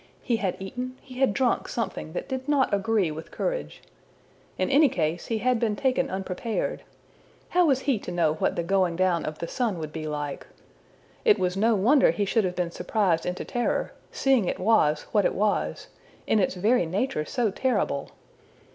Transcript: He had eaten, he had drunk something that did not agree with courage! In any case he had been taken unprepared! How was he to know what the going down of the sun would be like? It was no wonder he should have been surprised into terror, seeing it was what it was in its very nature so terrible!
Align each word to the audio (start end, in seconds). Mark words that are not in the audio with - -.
He 0.23 0.37
had 0.37 0.57
eaten, 0.59 0.97
he 0.99 1.19
had 1.19 1.31
drunk 1.31 1.67
something 1.67 2.13
that 2.13 2.27
did 2.27 2.49
not 2.49 2.73
agree 2.73 3.11
with 3.11 3.29
courage! 3.29 3.83
In 4.57 4.67
any 4.71 4.89
case 4.89 5.27
he 5.27 5.37
had 5.37 5.59
been 5.59 5.75
taken 5.75 6.09
unprepared! 6.09 6.81
How 7.49 7.67
was 7.67 7.81
he 7.81 7.99
to 7.99 8.11
know 8.11 8.33
what 8.33 8.55
the 8.55 8.63
going 8.63 8.95
down 8.95 9.25
of 9.25 9.37
the 9.37 9.47
sun 9.47 9.77
would 9.77 9.93
be 9.93 10.07
like? 10.07 10.47
It 11.23 11.37
was 11.37 11.55
no 11.55 11.75
wonder 11.75 12.09
he 12.09 12.25
should 12.25 12.45
have 12.45 12.55
been 12.55 12.71
surprised 12.71 13.27
into 13.27 13.45
terror, 13.45 13.93
seeing 14.11 14.45
it 14.45 14.57
was 14.57 15.03
what 15.11 15.23
it 15.23 15.35
was 15.35 15.89
in 16.25 16.39
its 16.39 16.55
very 16.55 16.87
nature 16.87 17.23
so 17.23 17.51
terrible! 17.51 18.09